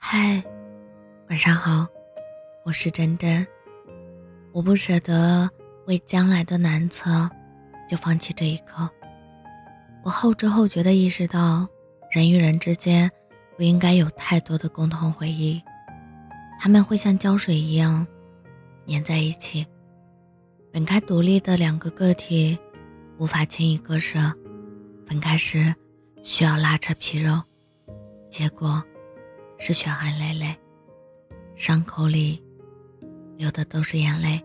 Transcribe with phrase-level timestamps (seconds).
[0.00, 0.42] 嗨，
[1.28, 1.86] 晚上好，
[2.64, 3.46] 我是真真。
[4.52, 5.50] 我不舍得
[5.86, 7.28] 为将来的难测
[7.90, 8.88] 就放弃这一刻。
[10.04, 11.68] 我后知后觉的意识到，
[12.10, 13.10] 人与人之间
[13.56, 15.60] 不应该有太多的共同回忆，
[16.58, 18.06] 他们会像胶水一样
[18.86, 19.66] 粘在一起。
[20.72, 22.56] 本该独立的两个个体，
[23.18, 24.18] 无法轻易割舍。
[25.06, 25.74] 分开时
[26.22, 27.42] 需要拉扯皮肉，
[28.30, 28.82] 结果。
[29.58, 30.56] 是血汗累累，
[31.56, 32.42] 伤口里
[33.36, 34.42] 流的都是眼泪。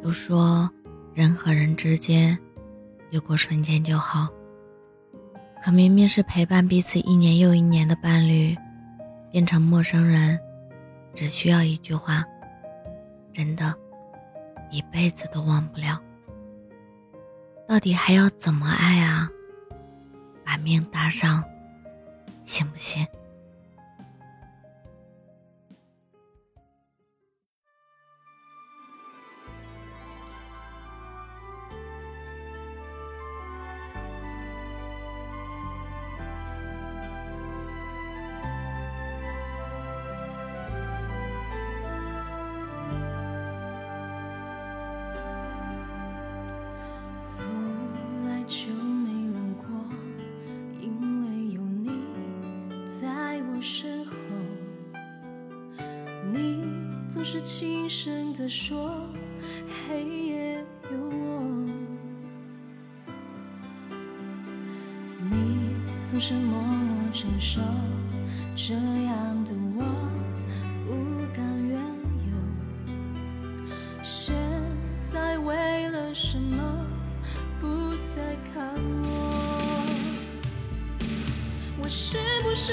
[0.00, 0.70] 都说
[1.12, 2.38] 人和人之间
[3.10, 4.28] 有过瞬间就好，
[5.62, 8.56] 可明明是陪伴彼此一年又一年的伴侣，
[9.32, 10.38] 变成陌生人，
[11.12, 12.24] 只需要一句话，
[13.32, 13.74] 真的，
[14.70, 16.00] 一辈子都忘不了。
[17.66, 19.28] 到底还要怎么爱啊？
[20.44, 21.42] 把命搭上，
[22.44, 23.04] 信不信？
[53.60, 54.14] 身后。
[56.32, 56.64] 你
[57.08, 59.08] 总是轻声地说，
[59.88, 61.68] 黑夜有我。
[65.30, 67.60] 你总是默默承受，
[68.54, 69.82] 这样的我
[70.86, 70.94] 不
[71.34, 72.32] 敢怨尤。
[74.02, 74.34] 现
[75.02, 76.84] 在为了什么？
[77.60, 79.06] 不再看我，
[81.82, 82.72] 我是不是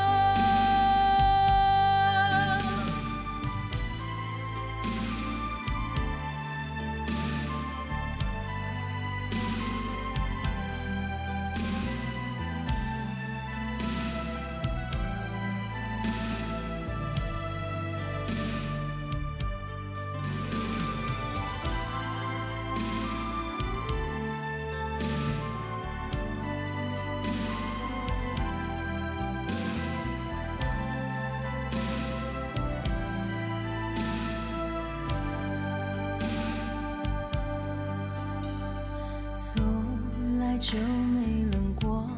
[40.71, 42.09] 就没冷过，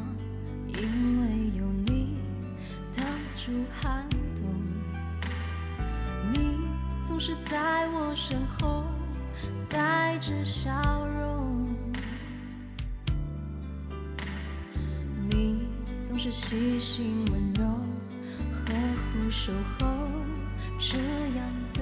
[0.68, 0.75] 因
[1.19, 2.19] 为有你
[2.96, 3.03] 挡
[3.36, 4.46] 住寒冬。
[6.31, 6.59] 你
[7.08, 8.84] 总是在我身后
[9.68, 10.69] 带着笑
[11.08, 11.68] 容，
[15.28, 15.63] 你
[16.08, 17.63] 总是细心温柔，
[18.68, 19.88] 呵护守候，
[20.78, 21.81] 这样的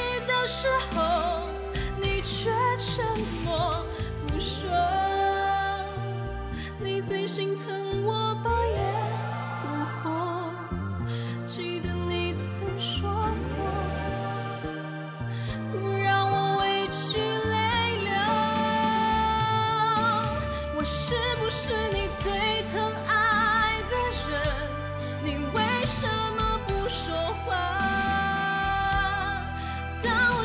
[0.41, 1.47] 的时候，
[2.01, 2.49] 你却
[2.79, 3.05] 沉
[3.43, 3.85] 默
[4.27, 4.67] 不说。
[6.79, 8.49] 你最心疼我吧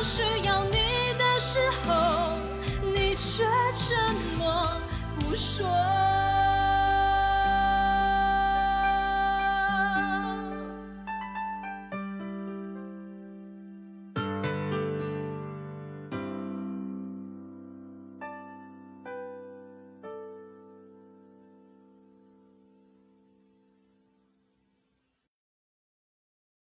[0.07, 0.77] 需要你
[1.17, 2.37] 的时候，
[2.81, 3.43] 你却
[3.75, 4.65] 沉默
[5.19, 5.67] 不说。